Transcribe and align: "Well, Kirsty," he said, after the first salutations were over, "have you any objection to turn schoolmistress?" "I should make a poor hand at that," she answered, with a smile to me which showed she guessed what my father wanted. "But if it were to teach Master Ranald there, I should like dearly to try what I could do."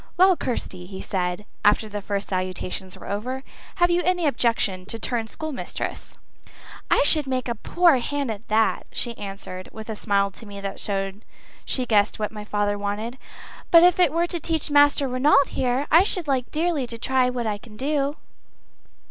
"Well, 0.17 0.35
Kirsty," 0.35 0.87
he 0.87 0.99
said, 0.99 1.45
after 1.63 1.87
the 1.87 2.01
first 2.01 2.29
salutations 2.29 2.97
were 2.97 3.07
over, 3.07 3.43
"have 3.75 3.91
you 3.91 4.01
any 4.01 4.25
objection 4.25 4.83
to 4.87 4.97
turn 4.97 5.27
schoolmistress?" 5.27 6.17
"I 6.89 7.03
should 7.03 7.27
make 7.27 7.47
a 7.47 7.53
poor 7.53 7.97
hand 7.99 8.31
at 8.31 8.47
that," 8.47 8.87
she 8.91 9.15
answered, 9.15 9.69
with 9.71 9.89
a 9.91 9.95
smile 9.95 10.31
to 10.31 10.47
me 10.47 10.59
which 10.59 10.79
showed 10.79 11.23
she 11.65 11.85
guessed 11.85 12.17
what 12.17 12.31
my 12.31 12.43
father 12.43 12.79
wanted. 12.79 13.19
"But 13.69 13.83
if 13.83 13.99
it 13.99 14.11
were 14.11 14.25
to 14.25 14.39
teach 14.39 14.71
Master 14.71 15.07
Ranald 15.07 15.51
there, 15.55 15.85
I 15.91 16.01
should 16.01 16.27
like 16.27 16.49
dearly 16.49 16.87
to 16.87 16.97
try 16.97 17.29
what 17.29 17.45
I 17.45 17.59
could 17.59 17.77
do." 17.77 18.17